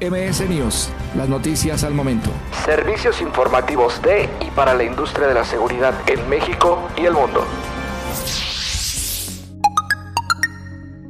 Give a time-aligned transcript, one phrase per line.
[0.00, 2.30] MS News, las noticias al momento.
[2.64, 7.44] Servicios informativos de y para la industria de la seguridad en México y el mundo.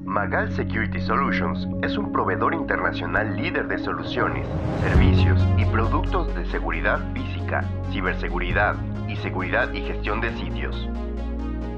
[0.04, 4.46] Magal Security Solutions es un proveedor internacional líder de soluciones,
[4.80, 8.74] servicios y productos de seguridad física, ciberseguridad
[9.06, 10.88] y seguridad y gestión de sitios.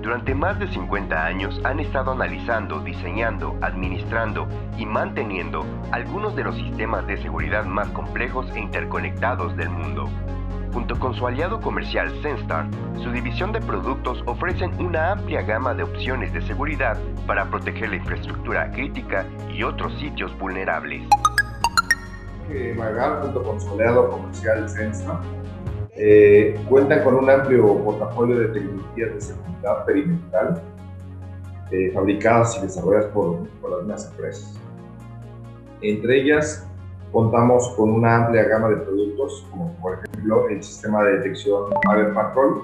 [0.03, 4.48] Durante más de 50 años han estado analizando, diseñando, administrando
[4.79, 10.09] y manteniendo algunos de los sistemas de seguridad más complejos e interconectados del mundo.
[10.73, 12.66] Junto con su aliado comercial Senstar,
[13.02, 16.96] su división de productos ofrecen una amplia gama de opciones de seguridad
[17.27, 21.02] para proteger la infraestructura crítica y otros sitios vulnerables.
[22.77, 25.21] Magal, junto con su aliado comercial Senstar,
[26.02, 30.62] eh, cuentan con un amplio portafolio de tecnologías de seguridad perimetral
[31.70, 34.59] eh, fabricadas y desarrolladas por, por las mismas empresas.
[35.82, 36.66] Entre ellas,
[37.12, 42.14] contamos con una amplia gama de productos, como por ejemplo el sistema de detección Aver
[42.14, 42.62] Patrol,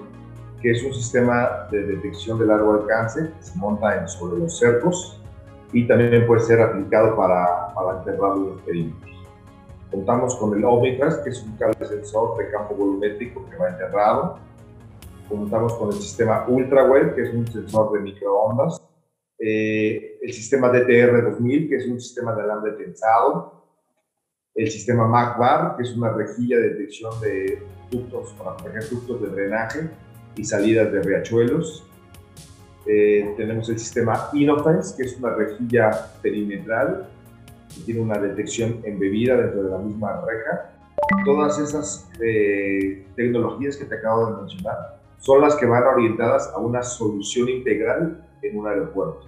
[0.62, 4.58] que es un sistema de detección de largo alcance que se monta en sobre los
[4.58, 5.22] cercos
[5.74, 9.15] y también puede ser aplicado para, para enterrar los perímetros.
[9.96, 14.38] Contamos con el Omnitras, que es un cable sensor de campo volumétrico que va enterrado.
[15.26, 18.78] Contamos con el sistema UltraWave, que es un sensor de microondas.
[19.38, 23.64] Eh, el sistema DTR2000, que es un sistema de alambre tensado.
[24.54, 29.28] El sistema MACBAR, que es una rejilla de detección de ductos, para proteger ductos de
[29.28, 29.88] drenaje
[30.36, 31.86] y salidas de riachuelos.
[32.84, 37.15] Eh, tenemos el sistema Innofence, que es una rejilla perimetral
[37.80, 40.72] tiene una detección embebida dentro de la misma reja.
[41.24, 46.58] Todas esas eh, tecnologías que te acabo de mencionar son las que van orientadas a
[46.58, 49.26] una solución integral en un aeropuerto.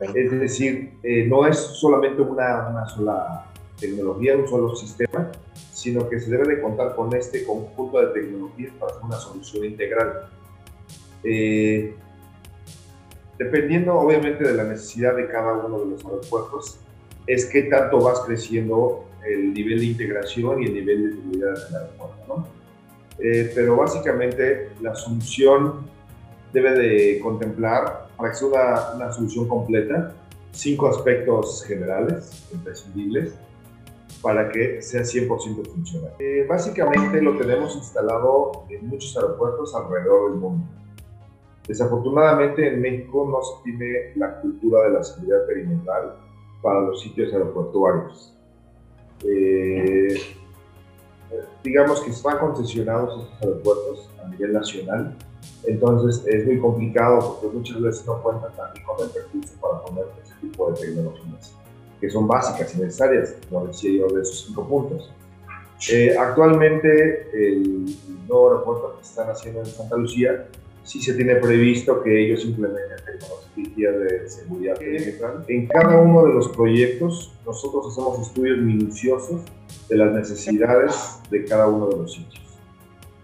[0.00, 3.46] Es decir, eh, no es solamente una, una sola
[3.78, 5.30] tecnología, un solo sistema,
[5.72, 9.64] sino que se debe de contar con este conjunto de tecnologías para hacer una solución
[9.64, 10.28] integral.
[11.22, 11.94] Eh,
[13.38, 16.78] dependiendo obviamente de la necesidad de cada uno de los aeropuertos,
[17.26, 21.76] es qué tanto vas creciendo el nivel de integración y el nivel de seguridad del
[21.76, 22.24] aeropuerto.
[22.28, 22.46] ¿no?
[23.18, 25.86] Eh, pero básicamente la solución
[26.52, 30.14] debe de contemplar, para que sea una, una solución completa,
[30.52, 33.34] cinco aspectos generales, imprescindibles,
[34.24, 36.12] para que sea 100% funcional.
[36.18, 40.66] Eh, básicamente lo tenemos instalado en muchos aeropuertos alrededor del mundo.
[41.68, 46.16] Desafortunadamente en México no se tiene la cultura de la seguridad perimetral
[46.64, 48.32] para los sitios aeroportuarios.
[49.22, 50.16] Eh,
[51.62, 55.14] digamos que están concesionados estos aeropuertos a nivel nacional,
[55.64, 60.06] entonces es muy complicado porque muchas veces no cuentan también con el recurso para poner
[60.22, 61.54] ese tipo de tecnologías,
[62.00, 65.12] que son básicas y necesarias, como decía yo, de esos cinco puntos.
[65.90, 67.94] Eh, actualmente, el
[68.26, 70.48] nuevo aeropuerto que están haciendo en Santa Lucía
[70.84, 75.44] sí se tiene previsto que ellos implementen tecnología de seguridad perimetral.
[75.48, 79.42] En cada uno de los proyectos nosotros hacemos estudios minuciosos
[79.88, 82.42] de las necesidades de cada uno de los sitios.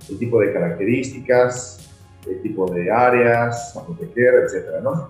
[0.09, 1.89] El tipo de características,
[2.27, 4.83] el tipo de áreas a proteger, etc.
[4.83, 5.09] ¿no?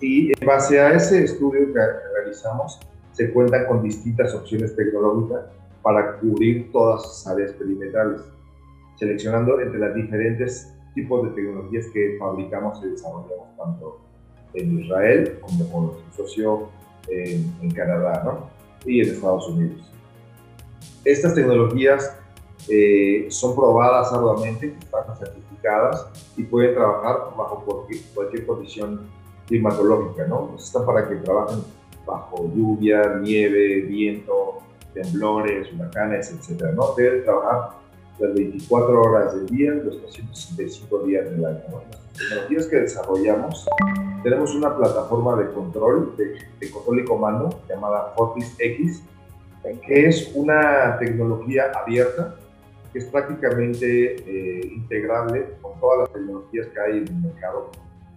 [0.00, 1.80] Y en base a ese estudio que
[2.16, 2.80] realizamos,
[3.12, 5.46] se cuentan con distintas opciones tecnológicas
[5.82, 8.22] para cubrir todas las áreas perimetrales,
[8.98, 14.00] seleccionando entre las diferentes tipos de tecnologías que fabricamos y desarrollamos tanto
[14.54, 16.68] en Israel como con nuestro socio
[17.08, 18.50] en, en Canadá ¿no?
[18.86, 19.90] y en Estados Unidos.
[21.04, 22.16] Estas tecnologías
[22.68, 26.06] eh, son probadas arduamente, están certificadas
[26.36, 29.00] y pueden trabajar bajo cualquier, cualquier condición
[29.46, 30.54] climatológica, ¿no?
[30.56, 31.62] Están para que trabajen
[32.06, 34.58] bajo lluvia, nieve, viento,
[34.94, 36.72] temblores, huracanes, etc.
[36.74, 36.94] ¿no?
[36.96, 37.70] Deben trabajar
[38.18, 41.62] las 24 horas del día, los 365 días del año.
[41.70, 43.66] Las tecnologías que desarrollamos,
[44.22, 49.02] tenemos una plataforma de control, de, control y comando llamada Fortis X,
[49.86, 52.36] que es una tecnología abierta
[52.92, 57.72] que es prácticamente eh, integrable con todas las tecnologías que hay en el mercado,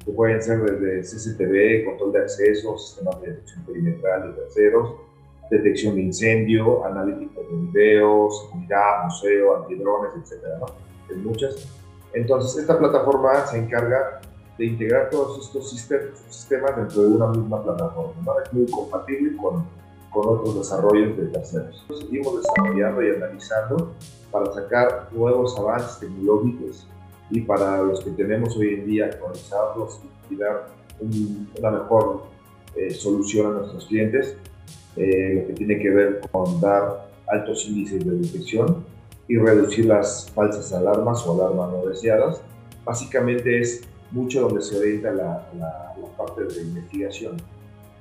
[0.05, 5.06] que pueden ser desde CCTV, control de acceso, sistemas de detección perimetral de terceros,
[5.49, 10.65] detección de incendio, analítica de video, seguridad, museo, antidrones, etcétera, ¿no?
[11.09, 11.67] Hay muchas.
[12.13, 14.21] Entonces, esta plataforma se encarga
[14.57, 18.13] de integrar todos estos sistemas dentro de una misma plataforma.
[18.25, 18.39] ¿no?
[18.39, 19.65] Es muy compatible con,
[20.11, 21.85] con otros desarrollos de terceros.
[21.99, 23.93] Seguimos desarrollando y analizando
[24.31, 26.87] para sacar nuevos avances tecnológicos
[27.29, 30.69] y para los que tenemos hoy en día actualizarlos y dar
[31.59, 32.23] una mejor
[32.75, 34.37] eh, solución a nuestros clientes
[34.97, 38.85] eh, lo que tiene que ver con dar altos índices de detección
[39.27, 42.41] y reducir las falsas alarmas o alarmas no deseadas.
[42.85, 47.37] Básicamente es mucho donde se orienta la, la, parte de investigación.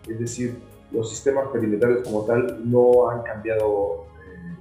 [0.09, 0.57] Es decir,
[0.91, 4.57] los sistemas perimetrales como tal no han cambiado eh,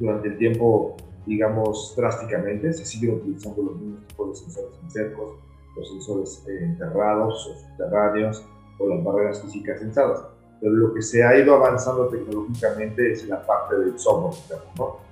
[0.00, 0.96] durante el tiempo,
[1.26, 2.72] digamos, drásticamente.
[2.72, 5.34] Se siguen utilizando los mismos tipos de sensores en cercos,
[5.76, 8.44] los sensores eh, enterrados o subterráneos
[8.78, 10.24] o las barreras físicas sensadas.
[10.60, 15.06] Pero lo que se ha ido avanzando tecnológicamente es la parte del software, ¿no?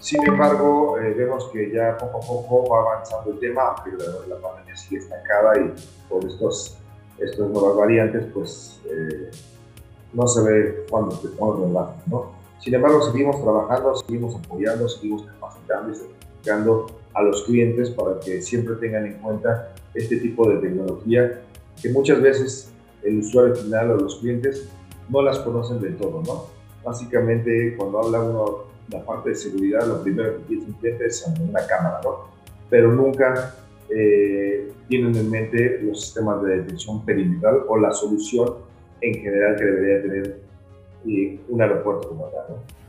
[0.00, 4.36] Sin embargo, eh, vemos que ya poco a poco va avanzando el tema, pero la,
[4.36, 5.74] pandemia sigue estancada y
[6.08, 6.78] por estos,
[7.18, 9.30] estos nuevas variantes, pues eh,
[10.14, 11.14] no se ve cuándo,
[11.66, 12.32] nos ¿no?
[12.60, 18.40] Sin embargo, seguimos trabajando, seguimos apoyando, seguimos capacitando y certificando a los clientes para que
[18.40, 21.42] siempre tengan en cuenta este tipo de tecnología
[21.80, 22.72] que muchas veces
[23.02, 24.68] el usuario final o los clientes
[25.10, 26.46] no las conocen del todo, ¿no?
[26.84, 32.00] Básicamente, cuando habla uno la parte de seguridad, lo primero que cliente es una cámara,
[32.02, 32.30] ¿no?
[32.68, 33.54] Pero nunca
[33.88, 38.54] eh, tienen en mente los sistemas de detección perimetral o la solución
[39.00, 40.40] en general que debería tener
[41.06, 42.79] eh, un aeropuerto como tal, ¿no?